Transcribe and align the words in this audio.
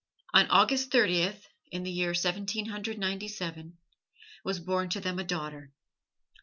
On 0.33 0.47
August 0.47 0.89
Thirtieth, 0.89 1.47
in 1.71 1.83
the 1.83 1.91
year 1.91 2.15
Seventeen 2.15 2.65
Hundred 2.69 2.97
Ninety 2.97 3.27
seven, 3.27 3.77
was 4.43 4.59
born 4.59 4.89
to 4.89 4.99
them 4.99 5.19
a 5.19 5.23
daughter. 5.23 5.73